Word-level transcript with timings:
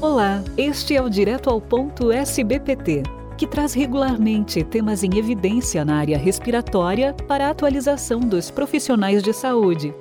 Olá, 0.00 0.44
este 0.56 0.94
é 0.94 1.02
o 1.02 1.10
Direto 1.10 1.50
ao 1.50 1.60
Ponto 1.60 2.12
SBPT, 2.12 3.02
que 3.36 3.48
traz 3.48 3.74
regularmente 3.74 4.62
temas 4.62 5.02
em 5.02 5.18
evidência 5.18 5.84
na 5.84 5.96
área 5.96 6.16
respiratória 6.16 7.12
para 7.26 7.48
a 7.48 7.50
atualização 7.50 8.20
dos 8.20 8.48
profissionais 8.48 9.24
de 9.24 9.32
saúde. 9.32 9.92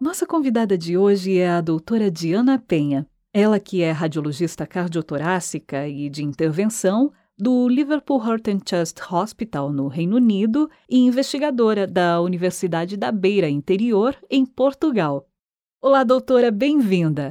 Nossa 0.00 0.26
convidada 0.26 0.76
de 0.76 0.98
hoje 0.98 1.38
é 1.38 1.48
a 1.48 1.60
doutora 1.60 2.10
Diana 2.10 2.58
Penha. 2.58 3.06
Ela 3.32 3.60
que 3.60 3.80
é 3.80 3.92
radiologista 3.92 4.66
cardiotorácica 4.66 5.86
e 5.86 6.10
de 6.10 6.24
intervenção 6.24 7.12
do 7.38 7.68
Liverpool 7.68 8.20
Heart 8.20 8.48
and 8.48 8.60
Chest 8.68 8.98
Hospital, 9.08 9.72
no 9.72 9.86
Reino 9.86 10.16
Unido, 10.16 10.68
e 10.90 10.98
investigadora 10.98 11.86
da 11.86 12.20
Universidade 12.20 12.96
da 12.96 13.12
Beira 13.12 13.48
Interior, 13.48 14.16
em 14.28 14.44
Portugal. 14.44 15.28
Olá, 15.86 16.02
doutora, 16.02 16.50
bem-vinda. 16.50 17.28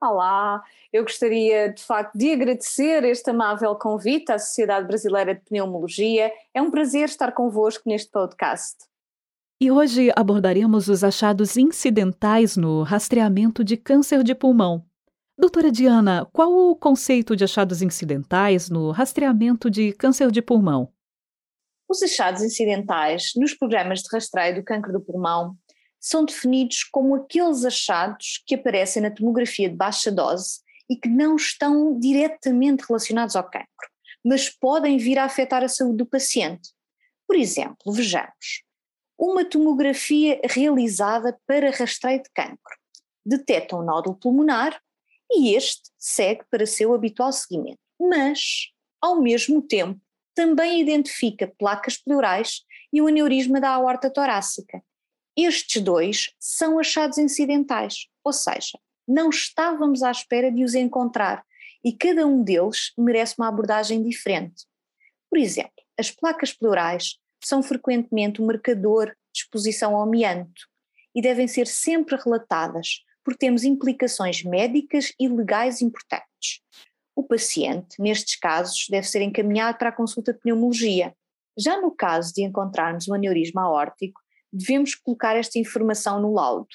Olá, 0.00 0.62
eu 0.92 1.02
gostaria 1.02 1.72
de 1.72 1.82
facto 1.82 2.16
de 2.16 2.30
agradecer 2.30 3.02
este 3.02 3.30
amável 3.30 3.74
convite 3.74 4.30
à 4.30 4.38
Sociedade 4.38 4.86
Brasileira 4.86 5.34
de 5.34 5.40
Pneumologia. 5.40 6.30
É 6.54 6.62
um 6.62 6.70
prazer 6.70 7.06
estar 7.06 7.32
convosco 7.32 7.82
neste 7.88 8.12
podcast. 8.12 8.76
E 9.60 9.72
hoje 9.72 10.12
abordaremos 10.14 10.86
os 10.86 11.02
achados 11.02 11.56
incidentais 11.56 12.56
no 12.56 12.84
rastreamento 12.84 13.64
de 13.64 13.76
câncer 13.76 14.22
de 14.22 14.36
pulmão. 14.36 14.86
Doutora 15.36 15.72
Diana, 15.72 16.28
qual 16.32 16.52
o 16.52 16.76
conceito 16.76 17.34
de 17.34 17.42
achados 17.42 17.82
incidentais 17.82 18.70
no 18.70 18.92
rastreamento 18.92 19.68
de 19.68 19.92
câncer 19.92 20.30
de 20.30 20.40
pulmão? 20.40 20.92
Os 21.88 22.00
achados 22.04 22.40
incidentais 22.40 23.32
nos 23.34 23.52
programas 23.52 23.98
de 23.98 24.08
rastreio 24.12 24.54
do 24.54 24.62
câncer 24.62 24.92
do 24.92 25.00
pulmão 25.00 25.56
são 26.06 26.24
definidos 26.24 26.84
como 26.84 27.16
aqueles 27.16 27.64
achados 27.64 28.42
que 28.46 28.54
aparecem 28.54 29.02
na 29.02 29.10
tomografia 29.10 29.68
de 29.68 29.74
baixa 29.74 30.12
dose 30.12 30.60
e 30.88 30.94
que 30.94 31.08
não 31.08 31.34
estão 31.34 31.98
diretamente 31.98 32.84
relacionados 32.86 33.34
ao 33.34 33.42
cancro, 33.42 33.90
mas 34.24 34.48
podem 34.48 34.98
vir 34.98 35.18
a 35.18 35.24
afetar 35.24 35.64
a 35.64 35.68
saúde 35.68 35.96
do 35.96 36.06
paciente. 36.06 36.70
Por 37.26 37.36
exemplo, 37.36 37.92
vejamos, 37.92 38.62
uma 39.18 39.44
tomografia 39.44 40.40
realizada 40.44 41.36
para 41.44 41.70
rastreio 41.70 42.22
de 42.22 42.30
cancro 42.32 42.76
detecta 43.24 43.76
um 43.76 43.82
nódulo 43.82 44.14
pulmonar 44.14 44.80
e 45.28 45.56
este 45.56 45.90
segue 45.98 46.44
para 46.48 46.64
seu 46.64 46.94
habitual 46.94 47.32
seguimento, 47.32 47.80
mas, 47.98 48.68
ao 49.00 49.20
mesmo 49.20 49.60
tempo, 49.60 50.00
também 50.36 50.80
identifica 50.80 51.52
placas 51.58 51.96
pleurais 51.96 52.60
e 52.92 53.02
o 53.02 53.08
aneurisma 53.08 53.60
da 53.60 53.70
aorta 53.70 54.08
torácica. 54.08 54.80
Estes 55.36 55.82
dois 55.82 56.30
são 56.40 56.78
achados 56.78 57.18
incidentais, 57.18 58.06
ou 58.24 58.32
seja, 58.32 58.78
não 59.06 59.28
estávamos 59.28 60.02
à 60.02 60.10
espera 60.10 60.50
de 60.50 60.64
os 60.64 60.74
encontrar 60.74 61.44
e 61.84 61.92
cada 61.92 62.26
um 62.26 62.42
deles 62.42 62.92
merece 62.96 63.34
uma 63.38 63.48
abordagem 63.48 64.02
diferente. 64.02 64.64
Por 65.30 65.38
exemplo, 65.38 65.70
as 65.98 66.10
placas 66.10 66.52
pleurais 66.52 67.18
são 67.44 67.62
frequentemente 67.62 68.40
um 68.40 68.46
marcador 68.46 69.14
de 69.32 69.42
exposição 69.42 69.94
ao 69.94 70.02
amianto 70.02 70.66
e 71.14 71.22
devem 71.22 71.46
ser 71.46 71.66
sempre 71.66 72.16
relatadas, 72.16 73.04
porque 73.22 73.38
temos 73.38 73.62
implicações 73.62 74.42
médicas 74.42 75.12
e 75.20 75.28
legais 75.28 75.80
importantes. 75.80 76.60
O 77.14 77.22
paciente, 77.22 78.00
nestes 78.00 78.36
casos, 78.36 78.86
deve 78.90 79.06
ser 79.06 79.22
encaminhado 79.22 79.78
para 79.78 79.90
a 79.90 79.92
consulta 79.92 80.32
de 80.32 80.40
pneumologia. 80.40 81.14
Já 81.56 81.80
no 81.80 81.90
caso 81.90 82.34
de 82.34 82.42
encontrarmos 82.42 83.08
um 83.08 83.14
aneurisma 83.14 83.62
aórtico, 83.62 84.20
devemos 84.52 84.94
colocar 84.94 85.36
esta 85.36 85.58
informação 85.58 86.20
no 86.20 86.32
laudo. 86.32 86.68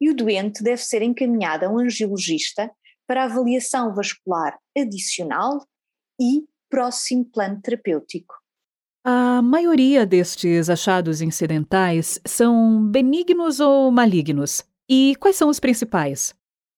E 0.00 0.10
o 0.10 0.14
doente 0.14 0.62
deve 0.62 0.82
ser 0.82 1.02
encaminhado 1.02 1.66
a 1.66 1.68
um 1.68 1.78
angiologista 1.78 2.70
para 3.06 3.24
avaliação 3.24 3.94
vascular 3.94 4.58
adicional 4.76 5.66
e 6.20 6.44
próximo 6.70 7.24
plano 7.24 7.60
terapêutico. 7.60 8.34
A 9.04 9.40
maioria 9.42 10.06
destes 10.06 10.68
achados 10.68 11.20
incidentais 11.20 12.20
são 12.24 12.86
benignos 12.86 13.58
ou 13.58 13.90
malignos? 13.90 14.62
E 14.88 15.16
quais 15.18 15.36
são 15.36 15.48
os 15.48 15.58
principais? 15.58 16.34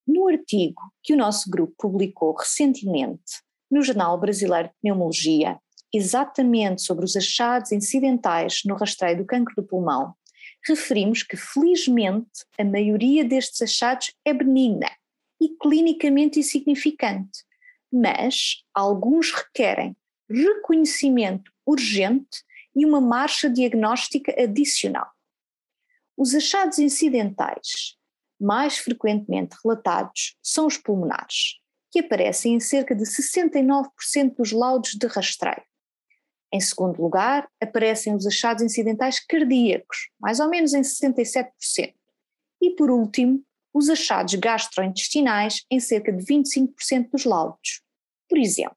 No 0.06 0.28
artigo 0.28 0.80
que 1.02 1.12
o 1.12 1.16
nosso 1.16 1.50
grupo 1.50 1.74
publicou 1.78 2.34
recentemente 2.34 3.42
no 3.70 3.82
Jornal 3.82 4.18
Brasileiro 4.20 4.68
de 4.68 4.74
Pneumologia, 4.82 5.58
exatamente 5.92 6.82
sobre 6.82 7.04
os 7.04 7.16
achados 7.16 7.72
incidentais 7.72 8.62
no 8.64 8.74
rastreio 8.74 9.18
do 9.18 9.26
cancro 9.26 9.54
do 9.54 9.62
pulmão, 9.62 10.14
referimos 10.66 11.22
que, 11.22 11.36
felizmente, 11.36 12.44
a 12.58 12.64
maioria 12.64 13.24
destes 13.24 13.62
achados 13.62 14.12
é 14.24 14.32
benigna 14.32 14.90
e 15.40 15.48
clinicamente 15.60 16.38
insignificante, 16.38 17.44
mas 17.92 18.62
alguns 18.74 19.32
requerem 19.32 19.96
reconhecimento 20.30 21.52
urgente 21.66 22.42
e 22.74 22.86
uma 22.86 23.00
marcha 23.00 23.50
diagnóstica 23.50 24.34
adicional. 24.40 25.10
Os 26.16 26.34
achados 26.34 26.78
incidentais 26.78 27.96
mais 28.40 28.78
frequentemente 28.78 29.56
relatados 29.62 30.36
são 30.42 30.66
os 30.66 30.76
pulmonares, 30.76 31.60
que 31.90 32.00
aparecem 32.00 32.54
em 32.54 32.60
cerca 32.60 32.94
de 32.94 33.04
69% 33.04 34.34
dos 34.36 34.50
laudos 34.50 34.94
de 34.94 35.06
rastreio. 35.06 35.62
Em 36.52 36.60
segundo 36.60 37.00
lugar, 37.00 37.48
aparecem 37.60 38.14
os 38.14 38.26
achados 38.26 38.62
incidentais 38.62 39.18
cardíacos, 39.18 40.10
mais 40.20 40.38
ou 40.38 40.48
menos 40.48 40.74
em 40.74 40.82
67%. 40.82 41.94
E 42.60 42.70
por 42.76 42.90
último, 42.90 43.42
os 43.72 43.88
achados 43.88 44.34
gastrointestinais 44.34 45.64
em 45.70 45.80
cerca 45.80 46.12
de 46.12 46.22
25% 46.24 47.10
dos 47.10 47.24
laudos. 47.24 47.82
Por 48.28 48.38
exemplo, 48.38 48.76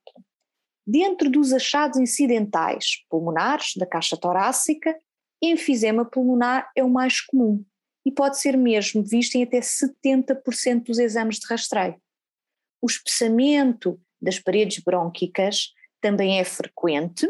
Dentro 0.88 1.32
dos 1.32 1.52
achados 1.52 1.98
incidentais 1.98 3.04
pulmonares 3.10 3.74
da 3.76 3.88
caixa 3.88 4.16
torácica, 4.16 4.96
enfisema 5.42 6.06
pulmonar 6.06 6.70
é 6.76 6.84
o 6.84 6.90
mais 6.90 7.20
comum 7.22 7.66
e 8.06 8.12
pode 8.12 8.40
ser 8.40 8.56
mesmo 8.56 9.04
visto 9.04 9.36
em 9.36 9.44
até 9.44 9.60
70% 9.60 10.84
dos 10.84 11.00
exames 11.00 11.40
de 11.40 11.48
rastreio. 11.48 12.00
O 12.80 12.86
espessamento 12.86 14.00
das 14.22 14.38
paredes 14.38 14.84
brônquicas 14.84 15.74
também 16.00 16.40
é 16.40 16.44
frequente 16.44 17.28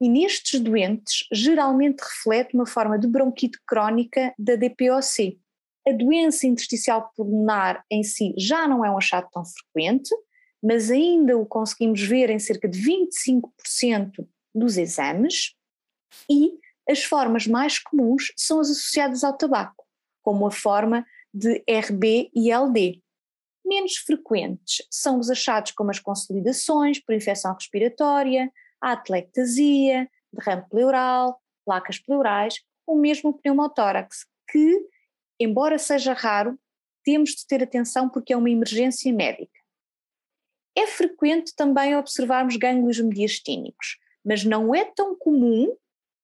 e 0.00 0.08
nestes 0.08 0.60
doentes 0.60 1.26
geralmente 1.32 2.00
reflete 2.00 2.54
uma 2.54 2.66
forma 2.66 2.98
de 2.98 3.06
bronquite 3.06 3.58
crónica 3.66 4.34
da 4.38 4.56
DPOC. 4.56 5.38
A 5.86 5.92
doença 5.92 6.46
intersticial 6.46 7.10
pulmonar 7.16 7.84
em 7.90 8.02
si 8.02 8.34
já 8.36 8.66
não 8.66 8.84
é 8.84 8.90
um 8.90 8.98
achado 8.98 9.28
tão 9.30 9.44
frequente, 9.44 10.10
mas 10.62 10.90
ainda 10.90 11.36
o 11.36 11.44
conseguimos 11.44 12.00
ver 12.00 12.30
em 12.30 12.38
cerca 12.38 12.68
de 12.68 12.80
25% 12.80 14.26
dos 14.54 14.78
exames, 14.78 15.54
e 16.30 16.52
as 16.88 17.02
formas 17.02 17.46
mais 17.46 17.78
comuns 17.78 18.32
são 18.36 18.60
as 18.60 18.70
associadas 18.70 19.24
ao 19.24 19.36
tabaco, 19.36 19.84
como 20.22 20.46
a 20.46 20.50
forma 20.50 21.04
de 21.32 21.62
RB 21.68 22.30
e 22.34 22.50
LD. 22.50 23.02
Menos 23.64 23.96
frequentes 23.96 24.86
são 24.90 25.18
os 25.18 25.30
achados 25.30 25.72
como 25.72 25.90
as 25.90 25.98
consolidações 25.98 27.00
por 27.00 27.14
infecção 27.14 27.54
respiratória, 27.54 28.50
a 28.84 28.92
atelectasia, 28.92 30.10
derrame 30.30 30.68
pleural, 30.68 31.40
placas 31.64 31.98
pleurais 31.98 32.62
ou 32.86 32.98
mesmo 32.98 33.32
pneumotórax, 33.32 34.26
que, 34.50 34.86
embora 35.40 35.78
seja 35.78 36.12
raro, 36.12 36.58
temos 37.02 37.30
de 37.30 37.46
ter 37.46 37.62
atenção 37.62 38.10
porque 38.10 38.34
é 38.34 38.36
uma 38.36 38.50
emergência 38.50 39.10
médica. 39.10 39.58
É 40.76 40.86
frequente 40.86 41.54
também 41.56 41.96
observarmos 41.96 42.56
gânglios 42.56 43.00
mediastínicos, 43.00 43.96
mas 44.22 44.44
não 44.44 44.74
é 44.74 44.84
tão 44.84 45.16
comum 45.16 45.74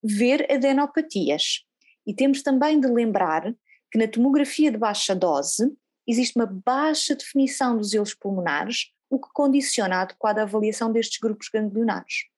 ver 0.03 0.45
adenopatias. 0.51 1.65
E 2.05 2.13
temos 2.13 2.43
também 2.43 2.79
de 2.79 2.87
lembrar 2.87 3.55
que 3.91 3.97
na 3.97 4.07
tomografia 4.07 4.71
de 4.71 4.77
baixa 4.77 5.15
dose 5.15 5.75
existe 6.07 6.35
uma 6.35 6.45
baixa 6.45 7.15
definição 7.15 7.75
dos 7.75 7.91
elos 7.93 8.13
pulmonares, 8.13 8.91
o 9.09 9.19
que 9.19 9.29
condiciona 9.33 9.95
a 9.95 10.01
adequada 10.01 10.43
avaliação 10.43 10.91
destes 10.91 11.19
grupos 11.19 11.49
ganglionares. 11.49 12.29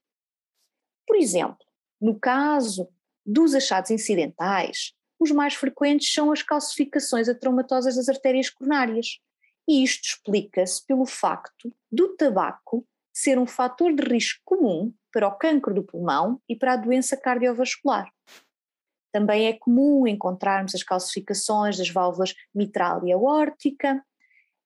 Por 1.07 1.17
exemplo, 1.17 1.65
no 2.01 2.19
caso 2.19 2.89
dos 3.25 3.53
achados 3.55 3.91
incidentais, 3.91 4.93
os 5.19 5.31
mais 5.31 5.53
frequentes 5.53 6.11
são 6.11 6.31
as 6.31 6.41
calcificações 6.41 7.29
atraumatosas 7.29 7.95
das 7.95 8.09
artérias 8.09 8.49
coronárias, 8.49 9.19
e 9.67 9.83
isto 9.83 10.03
explica-se 10.05 10.85
pelo 10.85 11.05
facto 11.05 11.73
do 11.91 12.15
tabaco 12.17 12.85
ser 13.13 13.37
um 13.37 13.45
fator 13.45 13.93
de 13.93 14.03
risco 14.03 14.41
comum 14.43 14.93
para 15.11 15.27
o 15.27 15.37
cancro 15.37 15.73
do 15.73 15.83
pulmão 15.83 16.41
e 16.49 16.55
para 16.55 16.73
a 16.73 16.75
doença 16.75 17.15
cardiovascular. 17.15 18.11
Também 19.13 19.45
é 19.45 19.53
comum 19.53 20.07
encontrarmos 20.07 20.73
as 20.73 20.83
calcificações 20.83 21.77
das 21.77 21.89
válvulas 21.89 22.33
mitral 22.53 23.05
e 23.05 23.13
aórtica. 23.13 24.03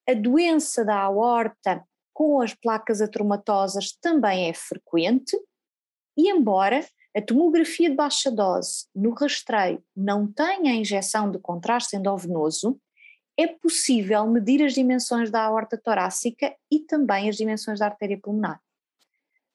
A 0.10 0.14
doença 0.14 0.86
da 0.86 0.96
aorta 1.02 1.84
com 2.14 2.42
as 2.42 2.54
placas 2.54 3.02
atraumatosas 3.02 3.92
também 4.02 4.50
é 4.50 4.54
frequente 4.54 5.38
e 6.18 6.30
embora 6.30 6.84
a 7.16 7.22
tomografia 7.22 7.90
de 7.90 7.96
baixa 7.96 8.32
dose 8.32 8.88
no 8.94 9.12
rastreio 9.12 9.84
não 9.96 10.32
tenha 10.32 10.72
a 10.72 10.76
injeção 10.76 11.32
de 11.32 11.40
contraste 11.40 11.96
endovenoso, 11.96 12.80
é 13.38 13.48
possível 13.48 14.26
medir 14.26 14.64
as 14.64 14.74
dimensões 14.74 15.30
da 15.30 15.44
aorta 15.44 15.78
torácica 15.78 16.56
e 16.72 16.80
também 16.80 17.30
as 17.30 17.38
dimensões 17.38 17.80
da 17.80 17.86
artéria 17.86 18.20
pulmonar. 18.20 18.60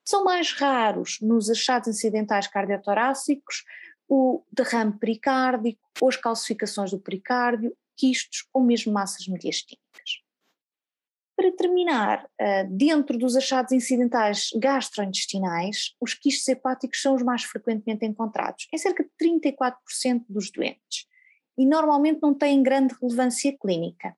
São 0.04 0.24
mais 0.24 0.52
raros 0.52 1.18
nos 1.20 1.50
achados 1.50 1.88
incidentais 1.88 2.46
cardiotorácicos 2.46 3.64
o 4.08 4.44
derrame 4.52 4.92
pericárdico, 4.98 5.80
ou 6.00 6.08
as 6.08 6.16
calcificações 6.16 6.90
do 6.90 6.98
pericárdio, 6.98 7.74
quistos 7.96 8.46
ou 8.52 8.62
mesmo 8.62 8.92
massas 8.92 9.26
mediastínicas. 9.26 10.21
Para 11.36 11.50
terminar, 11.52 12.28
eh, 12.38 12.64
dentro 12.64 13.16
dos 13.18 13.36
achados 13.36 13.72
incidentais 13.72 14.50
gastrointestinais, 14.54 15.94
os 16.00 16.14
quistos 16.14 16.46
hepáticos 16.46 17.00
são 17.00 17.14
os 17.14 17.22
mais 17.22 17.42
frequentemente 17.42 18.04
encontrados, 18.04 18.66
em 18.72 18.78
cerca 18.78 19.02
de 19.02 19.10
34% 19.18 20.24
dos 20.28 20.50
doentes, 20.50 21.06
e 21.56 21.66
normalmente 21.66 22.20
não 22.22 22.34
têm 22.34 22.62
grande 22.62 22.94
relevância 23.00 23.56
clínica. 23.58 24.16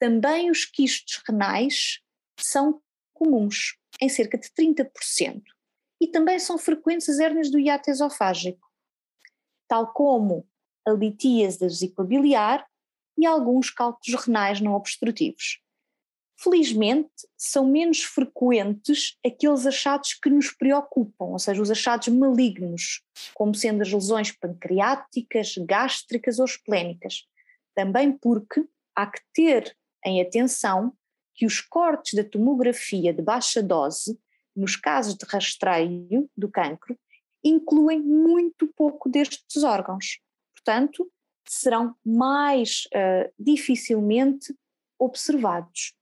Também 0.00 0.50
os 0.50 0.64
quistos 0.64 1.22
renais 1.28 2.00
são 2.40 2.80
comuns, 3.12 3.76
em 4.00 4.08
cerca 4.08 4.38
de 4.38 4.48
30%, 4.50 5.42
e 6.00 6.08
também 6.08 6.38
são 6.38 6.58
frequentes 6.58 7.08
as 7.08 7.18
hérnias 7.18 7.50
do 7.50 7.58
hiato 7.58 7.90
esofágico, 7.90 8.66
tal 9.68 9.92
como 9.92 10.46
a 10.86 10.90
litíase 10.90 11.58
da 11.58 11.66
vesícula 11.66 12.06
biliar 12.06 12.66
e 13.16 13.24
alguns 13.24 13.70
cálculos 13.70 14.24
renais 14.24 14.60
não 14.60 14.74
obstrutivos. 14.74 15.63
Felizmente, 16.36 17.10
são 17.36 17.66
menos 17.66 18.02
frequentes 18.02 19.16
aqueles 19.24 19.66
achados 19.66 20.14
que 20.14 20.28
nos 20.28 20.50
preocupam, 20.50 21.26
ou 21.26 21.38
seja, 21.38 21.62
os 21.62 21.70
achados 21.70 22.08
malignos, 22.08 23.02
como 23.34 23.54
sendo 23.54 23.82
as 23.82 23.92
lesões 23.92 24.32
pancreáticas, 24.32 25.54
gástricas 25.58 26.38
ou 26.38 26.44
esplénicas. 26.44 27.24
Também 27.74 28.12
porque 28.12 28.66
há 28.96 29.06
que 29.06 29.20
ter 29.32 29.76
em 30.04 30.20
atenção 30.20 30.92
que 31.34 31.46
os 31.46 31.60
cortes 31.60 32.14
da 32.14 32.24
tomografia 32.24 33.12
de 33.12 33.22
baixa 33.22 33.62
dose, 33.62 34.18
nos 34.54 34.76
casos 34.76 35.14
de 35.14 35.26
rastreio 35.26 36.30
do 36.36 36.48
cancro, 36.48 36.96
incluem 37.42 38.00
muito 38.00 38.66
pouco 38.76 39.08
destes 39.08 39.62
órgãos. 39.62 40.20
Portanto, 40.54 41.10
serão 41.46 41.94
mais 42.04 42.84
uh, 42.86 43.32
dificilmente 43.38 44.54
observados. 44.98 45.94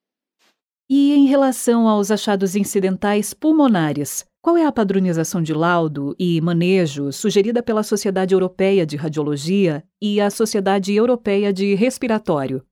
E 0.94 1.14
em 1.14 1.24
relação 1.24 1.88
aos 1.88 2.10
achados 2.10 2.54
incidentais 2.54 3.32
pulmonares, 3.32 4.26
qual 4.42 4.58
é 4.58 4.66
a 4.66 4.70
padronização 4.70 5.42
de 5.42 5.54
laudo 5.54 6.14
e 6.18 6.38
manejo 6.42 7.10
sugerida 7.10 7.62
pela 7.62 7.82
Sociedade 7.82 8.34
Europeia 8.34 8.84
de 8.84 8.94
Radiologia 8.94 9.82
e 10.02 10.20
a 10.20 10.28
Sociedade 10.28 10.94
Europeia 10.94 11.50
de 11.50 11.74
Respiratório? 11.74 12.62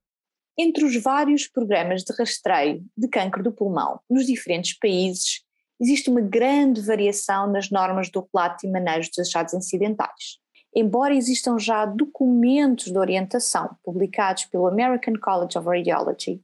Entre 0.58 0.84
os 0.84 1.02
vários 1.02 1.49
programas 1.49 2.02
de 2.02 2.12
rastreio 2.12 2.84
de 2.94 3.08
câncer 3.08 3.43
do 3.43 3.52
pulmão 3.52 3.99
nos 4.11 4.26
diferentes 4.26 4.78
países, 4.78 5.40
existe 5.81 6.11
uma 6.11 6.20
grande 6.20 6.82
variação 6.82 7.50
nas 7.50 7.70
normas 7.70 8.11
do 8.11 8.28
relato 8.34 8.67
e 8.67 8.70
manejo 8.70 9.08
dos 9.08 9.26
achados 9.26 9.55
incidentais. 9.55 10.37
Embora 10.76 11.14
existam 11.14 11.58
já 11.58 11.87
documentos 11.87 12.93
de 12.93 12.99
orientação 12.99 13.78
publicados 13.82 14.44
pelo 14.44 14.67
American 14.67 15.14
College 15.19 15.56
of 15.56 15.67
Radiology 15.67 16.43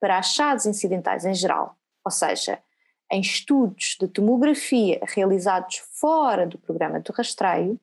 para 0.00 0.18
achados 0.18 0.66
incidentais 0.66 1.24
em 1.24 1.34
geral, 1.34 1.76
ou 2.04 2.10
seja, 2.10 2.58
em 3.10 3.20
estudos 3.20 3.96
de 3.98 4.06
tomografia 4.06 5.00
realizados 5.02 5.76
fora 5.92 6.46
do 6.46 6.58
programa 6.58 7.00
de 7.00 7.10
rastreio, 7.12 7.80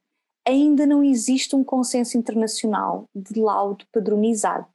ainda 0.48 0.86
não 0.86 1.04
existe 1.04 1.56
um 1.56 1.64
consenso 1.64 2.18
internacional 2.18 3.10
de 3.14 3.40
laudo 3.40 3.86
padronizado, 3.92 4.68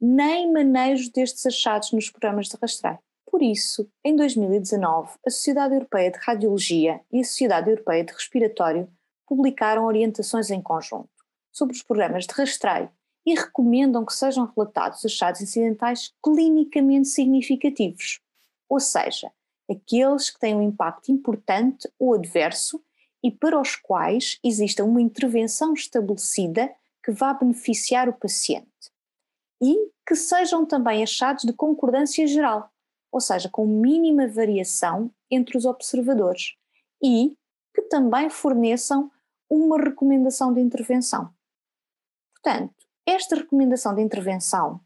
nem 0.00 0.52
manejo 0.52 1.12
destes 1.12 1.46
achados 1.46 1.92
nos 1.92 2.10
programas 2.10 2.48
de 2.48 2.56
rastreio. 2.60 2.98
Por 3.30 3.42
isso, 3.42 3.88
em 4.04 4.14
2019, 4.16 5.12
a 5.26 5.30
Sociedade 5.30 5.74
Europeia 5.74 6.10
de 6.10 6.18
Radiologia 6.18 7.00
e 7.12 7.20
a 7.20 7.24
Sociedade 7.24 7.70
Europeia 7.70 8.04
de 8.04 8.12
Respiratório 8.12 8.88
publicaram 9.26 9.84
orientações 9.84 10.50
em 10.50 10.60
conjunto 10.60 11.08
sobre 11.52 11.74
os 11.74 11.82
programas 11.82 12.26
de 12.26 12.34
rastreio 12.34 12.90
e 13.26 13.34
recomendam 13.34 14.04
que 14.04 14.14
sejam 14.14 14.50
relatados 14.54 15.04
achados 15.04 15.40
incidentais 15.40 16.12
clinicamente 16.22 17.08
significativos, 17.08 18.20
ou 18.68 18.78
seja, 18.80 19.32
aqueles 19.70 20.30
que 20.30 20.38
têm 20.38 20.54
um 20.54 20.62
impacto 20.62 21.10
importante 21.10 21.88
ou 21.98 22.14
adverso 22.14 22.82
e 23.22 23.30
para 23.30 23.58
os 23.58 23.74
quais 23.74 24.38
exista 24.44 24.84
uma 24.84 25.00
intervenção 25.00 25.72
estabelecida 25.72 26.70
que 27.02 27.10
vá 27.10 27.32
beneficiar 27.32 28.08
o 28.08 28.12
paciente. 28.12 28.68
E 29.62 29.90
que 30.06 30.14
sejam 30.14 30.66
também 30.66 31.02
achados 31.02 31.44
de 31.44 31.52
concordância 31.52 32.26
geral, 32.26 32.70
ou 33.10 33.20
seja, 33.20 33.48
com 33.48 33.66
mínima 33.66 34.28
variação 34.28 35.10
entre 35.30 35.56
os 35.56 35.64
observadores, 35.64 36.54
e 37.02 37.34
que 37.74 37.82
também 37.82 38.28
forneçam 38.28 39.10
uma 39.48 39.78
recomendação 39.78 40.52
de 40.52 40.60
intervenção. 40.60 41.32
Portanto, 42.34 42.83
esta 43.06 43.36
recomendação 43.36 43.94
de 43.94 44.02
intervenção 44.02 44.80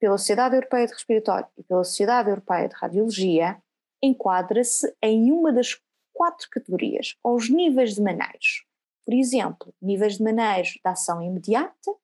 pela 0.00 0.18
Sociedade 0.18 0.56
Europeia 0.56 0.86
de 0.86 0.92
Respiratório 0.92 1.46
e 1.56 1.62
pela 1.62 1.84
Sociedade 1.84 2.28
Europeia 2.28 2.68
de 2.68 2.74
Radiologia 2.74 3.62
enquadra-se 4.02 4.92
em 5.00 5.30
uma 5.30 5.52
das 5.52 5.80
quatro 6.12 6.48
categorias, 6.50 7.16
ou 7.22 7.36
os 7.36 7.48
níveis 7.48 7.94
de 7.94 8.02
manejo. 8.02 8.64
Por 9.04 9.14
exemplo, 9.14 9.74
níveis 9.80 10.16
de 10.16 10.24
manejo 10.24 10.78
da 10.84 10.90
ação 10.90 11.22
imediata, 11.22 11.94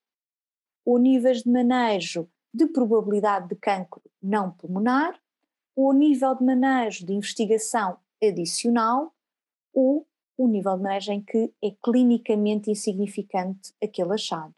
ou 0.84 0.99
níveis 0.99 1.43
de 1.43 1.50
manejo 1.50 2.28
de 2.54 2.66
probabilidade 2.66 3.49
de 3.49 3.56
cancro 3.56 4.02
não 4.22 4.52
pulmonar, 4.52 5.20
ou 5.76 5.93
nível 5.93 6.34
de 6.34 6.44
manejo 6.44 7.04
de 7.04 7.12
investigação 7.12 7.99
adicional, 8.22 9.12
ou 9.72 10.06
o 10.37 10.46
nível 10.46 10.76
de 10.76 10.82
manejo 10.82 11.12
em 11.12 11.22
que 11.22 11.52
é 11.62 11.70
clinicamente 11.82 12.70
insignificante 12.70 13.75
aquele 13.82 14.14
achado. 14.14 14.54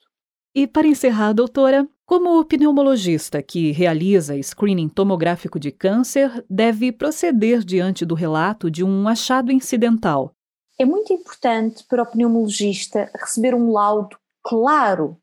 E 0.53 0.67
para 0.67 0.87
encerrar, 0.87 1.33
doutora, 1.33 1.89
como 2.05 2.45
pneumologista 2.45 3.41
que 3.41 3.71
realiza 3.71 4.41
screening 4.43 4.89
tomográfico 4.89 5.61
de 5.61 5.71
câncer 5.71 6.45
deve 6.51 6.91
proceder 6.91 7.63
diante 7.63 8.05
do 8.05 8.17
relato 8.17 8.69
de 8.69 8.83
um 8.83 9.07
achado 9.07 9.53
incidental? 9.53 10.35
É 10.77 10.85
muito 10.85 11.13
importante 11.13 11.85
para 11.85 12.03
o 12.03 12.07
pneumologista 12.07 13.09
receber 13.15 13.55
um 13.55 13.71
laudo 13.71 14.19
claro, 14.43 15.17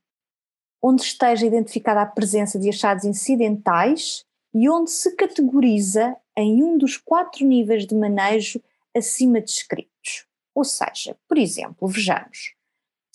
onde 0.81 1.01
esteja 1.01 1.45
identificada 1.45 2.01
a 2.01 2.05
presença 2.05 2.57
de 2.57 2.69
achados 2.69 3.03
incidentais 3.03 4.23
e 4.53 4.69
onde 4.69 4.91
se 4.91 5.13
categoriza 5.13 6.15
em 6.37 6.63
um 6.63 6.77
dos 6.77 6.95
quatro 6.95 7.45
níveis 7.45 7.85
de 7.85 7.95
manejo 7.95 8.61
acima 8.95 9.41
descritos. 9.41 10.25
Ou 10.55 10.63
seja, 10.63 11.17
por 11.27 11.37
exemplo, 11.37 11.85
vejamos, 11.85 12.55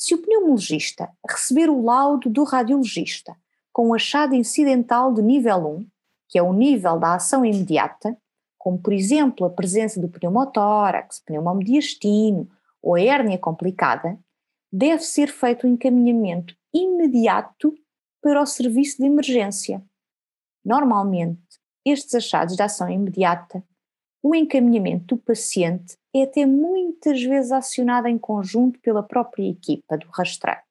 se 0.03 0.17
o 0.17 0.19
pneumologista 0.19 1.09
receber 1.31 1.71
o 1.71 1.81
laudo 1.81 2.29
do 2.29 2.43
radiologista 2.43 3.37
com 3.73 3.91
um 3.91 3.95
achado 3.95 4.35
incidental 4.35 5.15
de 5.15 5.23
nível 5.23 5.59
1, 5.59 5.87
que 6.29 6.37
é 6.37 6.43
o 6.43 6.53
nível 6.53 6.99
da 6.99 7.15
ação 7.15 7.45
imediata, 7.45 8.19
como 8.59 8.77
por 8.83 8.93
exemplo 8.93 9.47
a 9.47 9.51
presença 9.51 10.01
do 10.01 10.09
pneumotórax, 10.09 11.23
pneumomediastino 11.25 12.51
ou 12.83 12.99
hérnia 12.99 13.39
complicada, 13.39 14.19
deve 14.73 15.05
ser 15.05 15.29
feito 15.29 15.69
um 15.69 15.75
encaminhamento 15.75 16.53
imediato 16.75 17.73
para 18.21 18.43
o 18.43 18.47
serviço 18.47 18.97
de 18.97 19.07
emergência. 19.07 19.81
Normalmente, 20.65 21.61
estes 21.85 22.13
achados 22.17 22.57
de 22.57 22.63
ação 22.65 22.91
imediata 22.91 23.63
o 24.23 24.35
encaminhamento 24.35 25.17
do 25.17 25.23
paciente 25.23 25.97
é 26.15 26.23
até 26.23 26.47
muitas 26.47 27.23
vezes 27.23 27.51
acionado 27.51 28.07
em 28.07 28.17
conjunto 28.17 28.79
pela 28.81 29.03
própria 29.03 29.49
equipa 29.49 29.99
do 29.99 30.07
rastreio. 30.09 30.63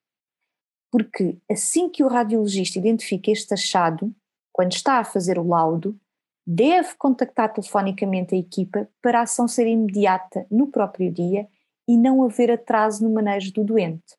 Porque 0.89 1.37
assim 1.49 1.89
que 1.89 2.03
o 2.03 2.07
radiologista 2.07 2.79
identifica 2.79 3.29
este 3.29 3.53
achado, 3.53 4.13
quando 4.53 4.71
está 4.71 4.99
a 4.99 5.03
fazer 5.03 5.37
o 5.37 5.47
laudo, 5.47 5.99
deve 6.45 6.95
contactar 6.95 7.53
telefonicamente 7.53 8.35
a 8.35 8.37
equipa 8.37 8.89
para 9.01 9.19
a 9.19 9.23
ação 9.23 9.47
ser 9.47 9.67
imediata 9.67 10.45
no 10.49 10.67
próprio 10.67 11.11
dia 11.11 11.47
e 11.87 11.97
não 11.97 12.23
haver 12.23 12.51
atraso 12.51 13.03
no 13.03 13.13
manejo 13.13 13.53
do 13.53 13.63
doente. 13.63 14.15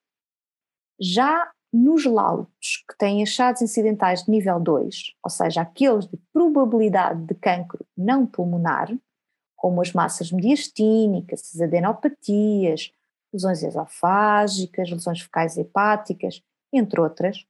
Já 1.01 1.51
nos 1.73 2.05
laudos 2.05 2.85
que 2.89 2.97
têm 2.99 3.23
achados 3.23 3.63
incidentais 3.63 4.25
de 4.25 4.31
nível 4.31 4.61
2, 4.61 5.15
ou 5.25 5.31
seja, 5.31 5.63
aqueles 5.63 6.07
de 6.07 6.19
probabilidade 6.33 7.25
de 7.25 7.35
cancro 7.35 7.85
não 7.97 8.27
pulmonar, 8.27 8.95
como 9.63 9.81
as 9.81 9.93
massas 9.93 10.33
mediastínicas, 10.33 11.53
as 11.55 11.61
adenopatias, 11.61 12.93
lesões 13.33 13.63
esofágicas, 13.63 14.91
lesões 14.91 15.21
fecais 15.21 15.57
hepáticas, 15.57 16.43
entre 16.73 17.01
outras, 17.01 17.47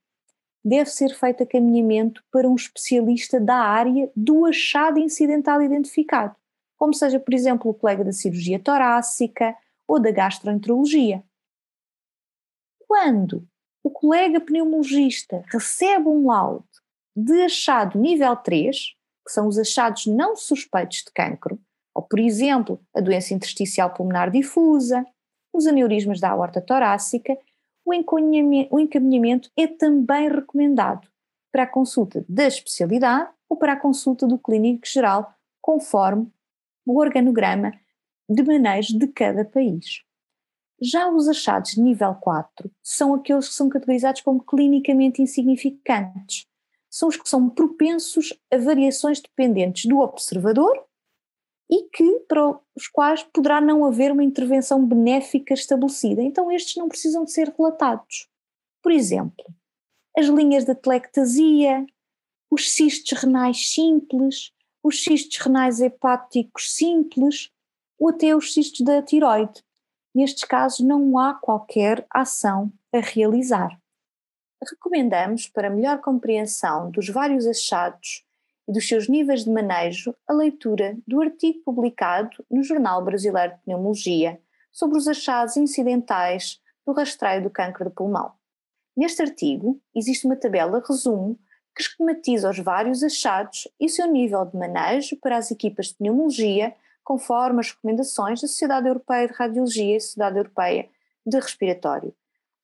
deve 0.63 0.91
ser 0.91 1.09
feito 1.15 1.41
acaminhamento 1.41 2.23
para 2.31 2.47
um 2.47 2.53
especialista 2.53 3.39
da 3.39 3.55
área 3.55 4.11
do 4.15 4.45
achado 4.45 4.99
incidental 4.99 5.59
identificado, 5.59 6.35
como 6.77 6.93
seja, 6.93 7.19
por 7.19 7.33
exemplo, 7.33 7.71
o 7.71 7.73
colega 7.73 8.03
da 8.03 8.11
cirurgia 8.11 8.59
torácica 8.59 9.57
ou 9.87 9.99
da 9.99 10.11
gastroenterologia. 10.11 11.23
Quando 12.87 13.43
o 13.83 13.89
colega 13.89 14.39
pneumologista 14.39 15.43
recebe 15.51 16.07
um 16.07 16.27
laudo 16.27 16.67
de 17.15 17.41
achado 17.41 17.97
nível 17.97 18.35
3, 18.35 18.77
que 19.25 19.31
são 19.31 19.47
os 19.47 19.57
achados 19.57 20.05
não 20.05 20.35
suspeitos 20.35 20.97
de 20.99 21.11
cancro, 21.11 21.59
ou, 21.93 22.01
por 22.01 22.19
exemplo, 22.19 22.79
a 22.95 23.01
doença 23.01 23.33
intersticial 23.33 23.93
pulmonar 23.93 24.31
difusa, 24.31 25.05
os 25.53 25.67
aneurismas 25.67 26.19
da 26.19 26.29
aorta 26.31 26.59
torácica, 26.59 27.37
o 27.85 27.93
encaminhamento 27.93 29.51
é 29.57 29.67
também 29.67 30.29
recomendado 30.29 31.07
para 31.51 31.63
a 31.63 31.67
consulta 31.67 32.25
da 32.27 32.47
especialidade 32.47 33.29
ou 33.47 33.57
para 33.57 33.73
a 33.73 33.79
consulta 33.79 34.25
do 34.25 34.39
clínico 34.39 34.87
geral, 34.87 35.35
conforme 35.61 36.31
o 36.85 36.97
organograma 36.99 37.71
de 38.27 38.41
manejo 38.41 38.97
de 38.97 39.07
cada 39.07 39.45
país. 39.45 40.01
Já 40.81 41.09
os 41.09 41.27
achados 41.27 41.71
de 41.71 41.81
nível 41.81 42.15
4 42.15 42.71
são 42.81 43.13
aqueles 43.13 43.49
que 43.49 43.53
são 43.53 43.69
categorizados 43.69 44.21
como 44.21 44.43
clinicamente 44.43 45.21
insignificantes. 45.21 46.45
São 46.89 47.09
os 47.09 47.17
que 47.17 47.29
são 47.29 47.49
propensos 47.49 48.33
a 48.51 48.57
variações 48.57 49.21
dependentes 49.21 49.85
do 49.85 49.99
observador 49.99 50.83
e 51.69 51.83
que 51.89 52.19
para 52.27 52.59
os 52.75 52.87
quais 52.87 53.23
poderá 53.23 53.59
não 53.59 53.85
haver 53.85 54.11
uma 54.11 54.23
intervenção 54.23 54.85
benéfica 54.85 55.53
estabelecida. 55.53 56.21
Então 56.21 56.51
estes 56.51 56.75
não 56.75 56.87
precisam 56.87 57.23
de 57.23 57.31
ser 57.31 57.53
relatados. 57.57 58.27
Por 58.81 58.91
exemplo, 58.91 59.45
as 60.17 60.27
linhas 60.27 60.65
de 60.65 60.75
telectasia, 60.75 61.85
os 62.51 62.71
cistos 62.71 63.17
renais 63.19 63.71
simples, 63.71 64.51
os 64.83 65.03
cistos 65.03 65.37
renais 65.37 65.79
hepáticos 65.79 66.73
simples 66.75 67.49
ou 67.97 68.09
até 68.09 68.35
os 68.35 68.53
cistos 68.53 68.81
da 68.81 69.01
tiroide. 69.01 69.63
Nestes 70.13 70.43
casos 70.43 70.81
não 70.81 71.17
há 71.17 71.33
qualquer 71.33 72.05
ação 72.11 72.71
a 72.93 72.99
realizar. 72.99 73.79
Recomendamos, 74.69 75.47
para 75.47 75.69
melhor 75.69 75.99
compreensão 75.99 76.91
dos 76.91 77.09
vários 77.09 77.47
achados 77.47 78.23
e 78.67 78.71
dos 78.71 78.87
seus 78.87 79.07
níveis 79.07 79.43
de 79.43 79.49
manejo, 79.49 80.15
a 80.27 80.33
leitura 80.33 80.97
do 81.07 81.21
artigo 81.21 81.59
publicado 81.65 82.45
no 82.49 82.63
Jornal 82.63 83.03
Brasileiro 83.03 83.53
de 83.53 83.61
Pneumologia 83.63 84.39
sobre 84.71 84.97
os 84.97 85.07
achados 85.07 85.57
incidentais 85.57 86.61
do 86.85 86.93
rastreio 86.93 87.43
do 87.43 87.49
câncer 87.49 87.85
de 87.85 87.89
pulmão. 87.91 88.31
Neste 88.95 89.21
artigo, 89.21 89.79
existe 89.95 90.25
uma 90.25 90.35
tabela 90.35 90.83
resumo 90.87 91.39
que 91.75 91.81
esquematiza 91.81 92.49
os 92.49 92.59
vários 92.59 93.03
achados 93.03 93.67
e 93.79 93.89
seu 93.89 94.07
nível 94.07 94.45
de 94.45 94.55
manejo 94.55 95.17
para 95.17 95.37
as 95.37 95.49
equipas 95.49 95.87
de 95.87 95.95
pneumologia, 95.95 96.75
conforme 97.03 97.59
as 97.59 97.71
recomendações 97.71 98.41
da 98.41 98.47
Sociedade 98.47 98.87
Europeia 98.87 99.27
de 99.27 99.33
Radiologia 99.33 99.97
e 99.97 99.99
Sociedade 99.99 100.37
Europeia 100.37 100.87
de 101.25 101.39
Respiratório. 101.39 102.13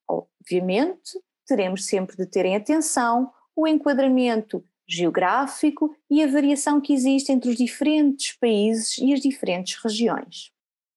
Obviamente, 0.08 1.20
teremos 1.46 1.86
sempre 1.86 2.16
de 2.16 2.26
ter 2.26 2.46
em 2.46 2.56
atenção 2.56 3.32
o 3.56 3.68
enquadramento 3.68 4.64
geográfico 4.90 5.96
e 6.10 6.24
a 6.24 6.28
variação 6.28 6.82
que 6.82 6.94
existe 6.94 7.32
entre 7.32 7.52
os 7.52 7.56
diferentes 7.56 8.36
países 8.38 8.98
e 8.98 9.14
as 9.14 9.20
diferentes 9.20 9.80
regiões. 9.84 10.52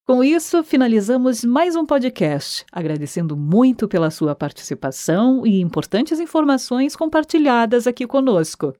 Com 0.04 0.24
isso, 0.24 0.64
finalizamos 0.64 1.44
mais 1.44 1.76
um 1.76 1.86
podcast, 1.86 2.66
agradecendo 2.72 3.36
muito 3.36 3.86
pela 3.86 4.10
sua 4.10 4.34
participação 4.34 5.46
e 5.46 5.60
importantes 5.60 6.18
informações 6.18 6.96
compartilhadas 6.96 7.86
aqui 7.86 8.04
conosco. 8.06 8.74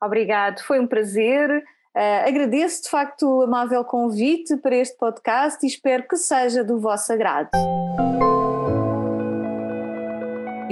Obrigado, 0.00 0.60
foi 0.62 0.78
um 0.78 0.86
prazer. 0.86 1.50
Uh, 1.94 2.28
agradeço 2.28 2.84
de 2.84 2.88
facto 2.88 3.22
o 3.24 3.42
amável 3.42 3.84
convite 3.84 4.56
para 4.56 4.76
este 4.76 4.96
podcast 4.96 5.64
e 5.64 5.68
espero 5.68 6.06
que 6.08 6.16
seja 6.16 6.64
do 6.64 6.80
vosso 6.80 7.12
agrado. 7.12 7.50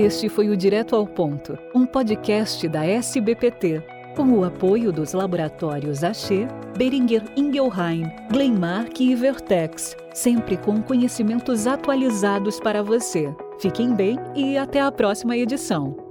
Este 0.01 0.31
foi 0.31 0.49
o 0.49 0.57
Direto 0.57 0.97
ao 0.97 1.07
Ponto, 1.07 1.59
um 1.75 1.85
podcast 1.85 2.67
da 2.67 2.87
SBPT, 2.87 3.83
com 4.17 4.33
o 4.33 4.45
apoio 4.45 4.91
dos 4.91 5.13
laboratórios 5.13 6.03
Axê, 6.03 6.49
Beringer 6.75 7.23
Ingelheim, 7.37 8.11
Glenmark 8.33 8.99
e 8.99 9.15
Vertex, 9.15 9.95
sempre 10.15 10.57
com 10.57 10.81
conhecimentos 10.81 11.67
atualizados 11.67 12.59
para 12.59 12.83
você. 12.83 13.31
Fiquem 13.61 13.95
bem 13.95 14.19
e 14.35 14.57
até 14.57 14.81
a 14.81 14.91
próxima 14.91 15.37
edição. 15.37 16.10